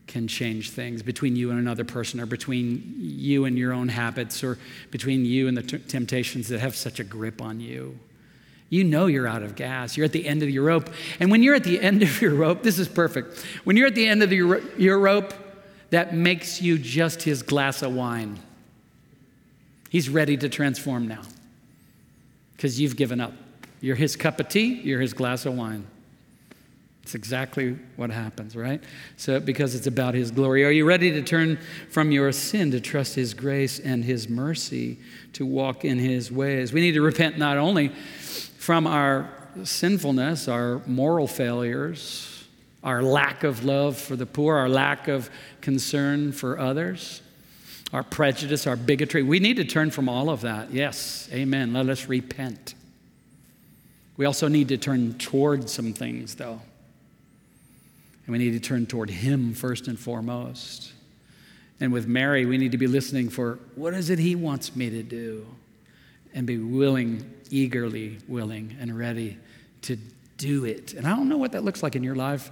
[0.09, 4.43] can change things between you and another person, or between you and your own habits,
[4.43, 4.59] or
[4.91, 7.97] between you and the t- temptations that have such a grip on you.
[8.71, 9.97] You know you're out of gas.
[9.97, 10.91] You're at the end of your rope.
[11.21, 13.39] And when you're at the end of your rope, this is perfect.
[13.65, 15.33] When you're at the end of your, your rope,
[15.91, 18.39] that makes you just his glass of wine.
[19.89, 21.23] He's ready to transform now
[22.57, 23.33] because you've given up.
[23.81, 25.87] You're his cup of tea, you're his glass of wine.
[27.09, 28.85] It's exactly what happens, right?
[29.17, 30.63] So, because it's about His glory.
[30.67, 34.99] Are you ready to turn from your sin to trust His grace and His mercy
[35.33, 36.71] to walk in His ways?
[36.71, 37.89] We need to repent not only
[38.59, 39.31] from our
[39.65, 42.45] sinfulness, our moral failures,
[42.85, 45.31] our lack of love for the poor, our lack of
[45.63, 47.23] concern for others,
[47.91, 49.23] our prejudice, our bigotry.
[49.23, 50.75] We need to turn from all of that.
[50.75, 51.73] Yes, amen.
[51.73, 52.75] Let us repent.
[54.19, 56.61] We also need to turn toward some things, though.
[58.29, 60.93] And we need to turn toward Him first and foremost.
[61.81, 64.91] And with Mary, we need to be listening for what is it He wants me
[64.91, 65.47] to do?
[66.35, 69.39] And be willing, eagerly willing, and ready
[69.81, 69.97] to
[70.37, 70.93] do it.
[70.93, 72.51] And I don't know what that looks like in your life,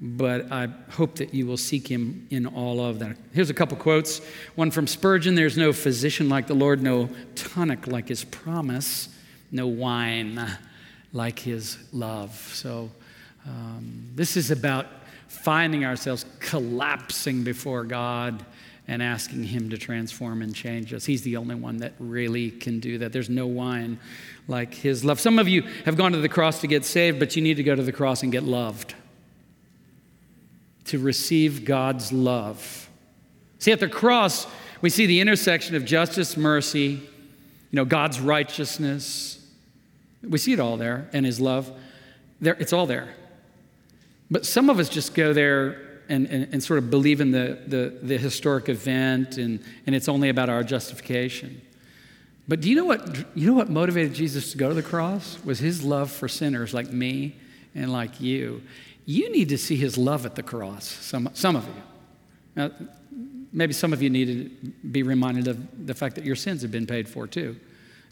[0.00, 3.16] but I hope that you will seek Him in all of that.
[3.32, 4.20] Here's a couple quotes.
[4.54, 9.08] One from Spurgeon There's no physician like the Lord, no tonic like His promise,
[9.50, 10.40] no wine
[11.12, 12.36] like His love.
[12.54, 12.88] So,
[13.44, 14.86] um, this is about
[15.28, 18.44] finding ourselves collapsing before God
[18.88, 21.04] and asking Him to transform and change us.
[21.04, 23.12] He's the only one that really can do that.
[23.12, 24.00] There's no wine
[24.48, 25.20] like His love.
[25.20, 27.62] Some of you have gone to the cross to get saved, but you need to
[27.62, 28.94] go to the cross and get loved,
[30.86, 32.88] to receive God's love.
[33.58, 34.46] See, at the cross,
[34.80, 37.02] we see the intersection of justice, mercy,
[37.70, 39.46] you know, God's righteousness.
[40.22, 41.70] We see it all there, and His love.
[42.40, 43.14] There, it's all there.
[44.30, 47.58] But some of us just go there and, and, and, sort of believe in the,
[47.66, 51.60] the, the historic event and, and it's only about our justification.
[52.46, 55.38] But do you know what you know what motivated Jesus to go to the cross?
[55.44, 57.36] Was his love for sinners like me
[57.74, 58.62] and like you.
[59.04, 61.82] You need to see his love at the cross, some, some of you.
[62.56, 62.70] Now,
[63.52, 66.70] maybe some of you need to be reminded of the fact that your sins have
[66.70, 67.56] been paid for too.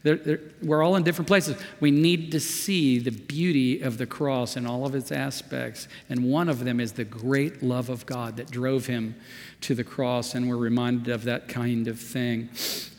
[0.03, 1.61] They're, they're, we're all in different places.
[1.79, 5.87] We need to see the beauty of the cross in all of its aspects.
[6.09, 9.15] And one of them is the great love of God that drove him
[9.61, 10.35] to the cross.
[10.35, 12.49] And we're reminded of that kind of thing.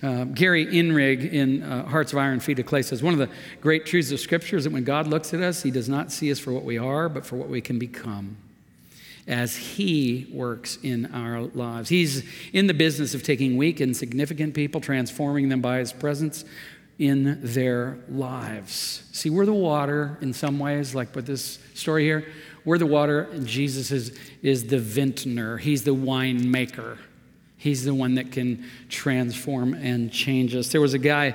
[0.02, 3.30] Uh, Gary Inrig in uh, Hearts of Iron, Feet of Clay says one of the
[3.60, 6.30] great truths of Scripture is that when God looks at us, he does not see
[6.32, 8.36] us for what we are, but for what we can become
[9.28, 11.90] as He works in our lives.
[11.90, 12.24] He's
[12.54, 16.44] in the business of taking weak and significant people, transforming them by His presence,
[16.98, 19.04] in their lives.
[19.12, 22.26] See, we're the water in some ways, like with this story here.
[22.64, 26.98] We're the water, and Jesus is, is the vintner, He's the wine maker.
[27.56, 30.70] He's the one that can transform and change us.
[30.70, 31.34] There was a guy,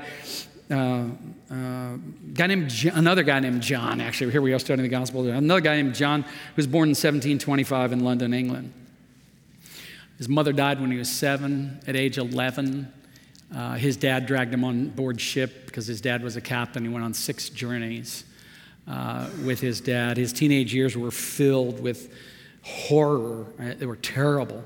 [0.72, 1.08] uh,
[1.52, 1.98] uh,
[2.34, 5.28] guy named John, another guy named John, actually, here we are studying the gospel.
[5.28, 8.74] Another guy named John who was born in 1725 in London, England.
[10.18, 11.82] His mother died when he was seven.
[11.88, 12.94] At age 11,
[13.56, 16.84] uh, his dad dragged him on board ship because his dad was a captain.
[16.84, 18.24] He went on six journeys
[18.88, 20.18] uh, with his dad.
[20.18, 22.14] His teenage years were filled with
[22.64, 23.78] horror, right?
[23.78, 24.64] they were terrible.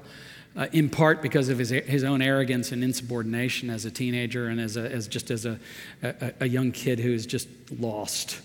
[0.56, 4.60] Uh, in part because of his, his own arrogance and insubordination as a teenager and
[4.60, 5.60] as, a, as just as a,
[6.02, 7.48] a, a young kid who is just
[7.80, 8.42] lost.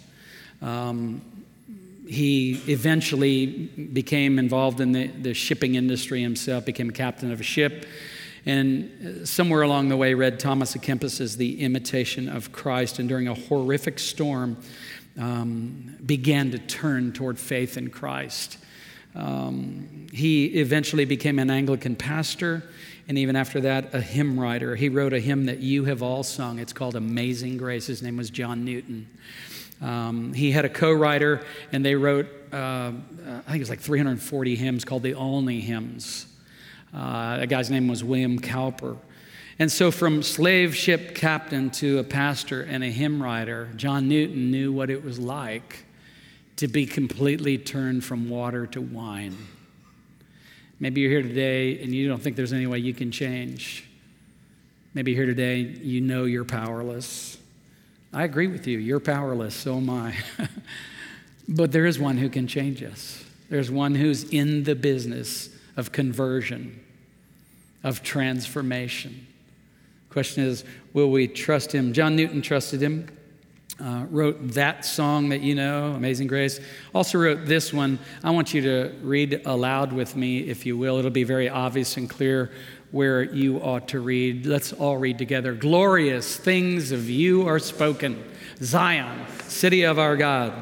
[0.61, 1.23] Um,
[2.07, 7.45] he eventually became involved in the, the shipping industry himself, became a captain of a
[7.45, 7.87] ship,
[8.45, 13.29] and somewhere along the way read Thomas à Kempis's The Imitation of Christ, and during
[13.29, 14.57] a horrific storm,
[15.19, 18.59] um, began to turn toward faith in Christ.
[19.15, 22.63] Um, he eventually became an Anglican pastor,
[23.09, 24.75] and even after that, a hymn writer.
[24.75, 26.59] He wrote a hymn that you have all sung.
[26.59, 27.87] It's called Amazing Grace.
[27.87, 29.09] His name was John Newton.
[29.83, 32.93] Um, he had a co writer, and they wrote, uh,
[33.27, 36.27] I think it was like 340 hymns called the Olney Hymns.
[36.95, 38.97] Uh, a guy's name was William Cowper.
[39.59, 44.51] And so, from slave ship captain to a pastor and a hymn writer, John Newton
[44.51, 45.85] knew what it was like
[46.57, 49.37] to be completely turned from water to wine.
[50.81, 53.89] Maybe you're here today and you don't think there's any way you can change.
[54.95, 57.39] Maybe here today you know you're powerless.
[58.13, 60.15] I agree with you, you're powerless, so am I.
[61.49, 63.25] but there is one who can change us.
[63.49, 66.81] There's one who's in the business of conversion
[67.85, 69.27] of transformation.
[70.11, 71.93] Question is, will we trust him?
[71.93, 73.09] John Newton trusted him.
[73.83, 76.61] Uh, wrote that song that you know, Amazing Grace.
[76.95, 77.99] Also wrote this one.
[78.23, 80.99] I want you to read aloud with me, if you will.
[80.99, 82.53] It'll be very obvious and clear
[82.93, 84.47] where you ought to read.
[84.47, 85.55] Let's all read together.
[85.55, 88.23] Glorious things of you are spoken,
[88.63, 90.53] Zion, city of our God.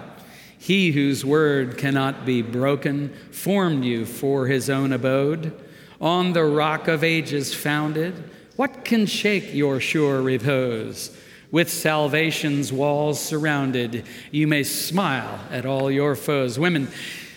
[0.61, 5.59] He whose word cannot be broken formed you for his own abode
[6.03, 8.23] on the rock of ages founded,
[8.57, 11.17] what can shake your sure repose?
[11.51, 16.59] With salvation's walls surrounded, you may smile at all your foes.
[16.59, 16.89] Women,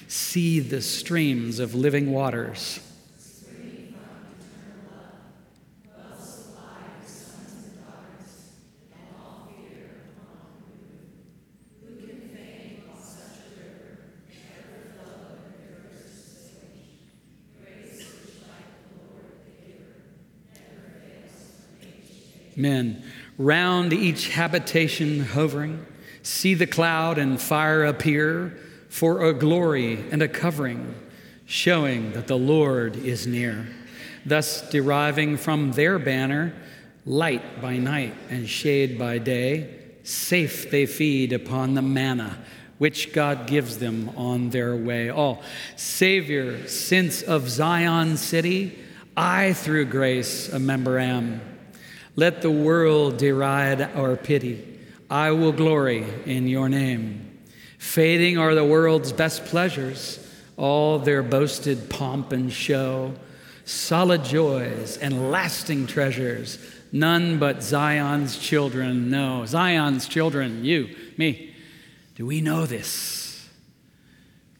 [0.09, 2.81] see the streams of living waters
[22.57, 23.03] men,
[23.37, 25.85] round each habitation hovering,
[26.23, 30.95] See the cloud and fire appear for a glory and a covering,
[31.45, 33.67] showing that the Lord is near,
[34.25, 36.53] thus deriving from their banner
[37.05, 39.81] light by night and shade by day.
[40.03, 42.37] Safe they feed upon the manna
[42.77, 45.09] which God gives them on their way.
[45.09, 45.43] All
[45.75, 48.79] Savior, since of Zion city,
[49.15, 51.41] I through grace a member am.
[52.15, 54.79] Let the world deride our pity.
[55.09, 57.39] I will glory in your name.
[57.79, 60.19] Fading are the world's best pleasures,
[60.55, 63.13] all their boasted pomp and show,
[63.65, 66.59] solid joys and lasting treasures,
[66.91, 69.45] none but Zion's children know.
[69.45, 71.55] Zion's children, you, me,
[72.15, 73.49] do we know this?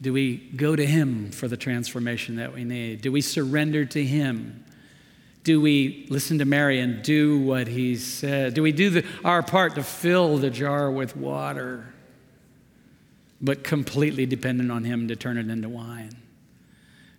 [0.02, 3.00] Do we go to Him for the transformation that we need?
[3.00, 4.63] Do we surrender to Him?
[5.44, 8.54] Do we listen to Mary and do what He said?
[8.54, 11.94] Do we do the, our part to fill the jar with water?
[13.44, 16.16] but completely dependent on Him to turn it into wine.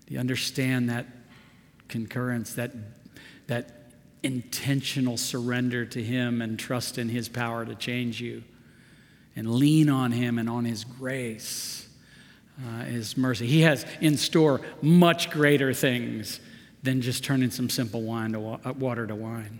[0.07, 1.05] Do you understand that
[1.87, 2.71] concurrence, that,
[3.45, 3.91] that
[4.23, 8.43] intentional surrender to Him and trust in His power to change you?
[9.35, 11.87] And lean on Him and on His grace,
[12.65, 13.45] uh, His mercy.
[13.45, 16.39] He has in store much greater things
[16.85, 19.59] than just turning some simple wine to wa- uh, water to wine.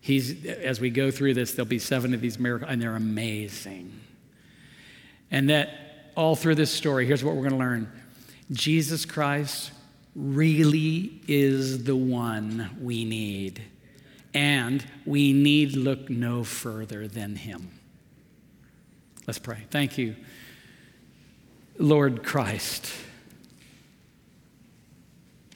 [0.00, 4.00] He's, as we go through this, there'll be seven of these miracles, and they're amazing.
[5.30, 7.92] And that all through this story, here's what we're going to learn
[8.50, 9.70] Jesus Christ
[10.14, 13.62] really is the one we need.
[14.34, 17.70] And we need look no further than him.
[19.26, 19.58] Let's pray.
[19.70, 20.16] Thank you,
[21.78, 22.90] Lord Christ,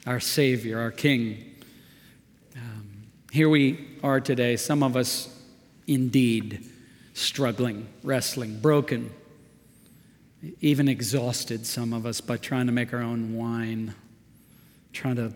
[0.07, 1.53] our Savior, our King.
[2.55, 5.29] Um, here we are today, some of us
[5.85, 6.65] indeed
[7.13, 9.11] struggling, wrestling, broken
[10.61, 13.93] even exhausted, some of us, by trying to make our own wine,
[14.93, 15.33] trying to,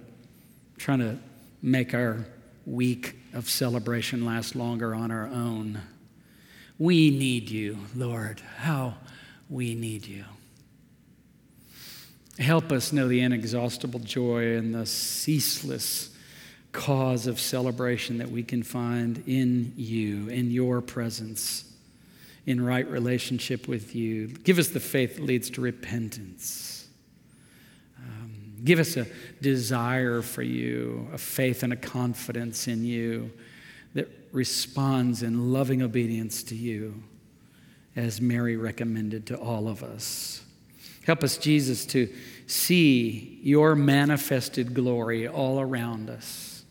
[0.78, 1.18] trying to
[1.62, 2.26] make our
[2.66, 5.82] week of celebration last longer on our own.
[6.78, 8.42] We need you, Lord.
[8.58, 8.96] How
[9.50, 10.26] we need you.
[12.40, 16.10] Help us know the inexhaustible joy and the ceaseless
[16.72, 21.72] cause of celebration that we can find in you, in your presence
[22.46, 24.28] in right relationship with you.
[24.28, 26.88] Give us the faith that leads to repentance.
[27.98, 29.06] Um, give us a
[29.42, 33.32] desire for you, a faith and a confidence in you
[33.94, 37.04] that responds in loving obedience to you,
[37.96, 40.44] as Mary recommended to all of us.
[41.06, 42.14] Help us, Jesus, to
[42.48, 46.64] see your manifested glory all around us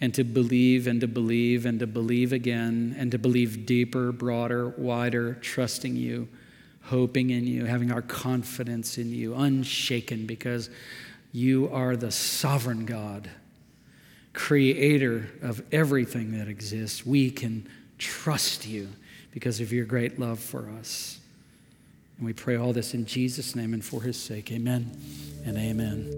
[0.00, 4.68] and to believe and to believe and to believe again and to believe deeper, broader,
[4.68, 6.28] wider, trusting you,
[6.82, 10.68] hoping in you, having our confidence in you, unshaken because
[11.32, 13.30] you are the sovereign God,
[14.32, 17.06] creator of everything that exists.
[17.06, 17.66] We can
[17.98, 18.88] trust you
[19.32, 21.15] because of your great love for us.
[22.18, 24.50] And we pray all this in Jesus' name and for his sake.
[24.52, 24.90] Amen
[25.44, 26.10] and amen.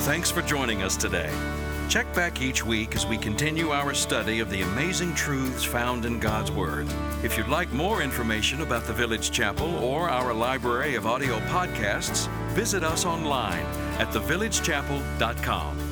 [0.00, 1.30] Thanks for joining us today.
[1.88, 6.18] Check back each week as we continue our study of the amazing truths found in
[6.18, 6.88] God's Word.
[7.22, 12.28] If you'd like more information about the Village Chapel or our library of audio podcasts,
[12.54, 13.64] visit us online
[13.98, 15.85] at thevillagechapel.com.